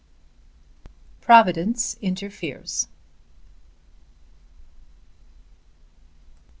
[1.21, 2.87] PROVIDENCE INTERFERES.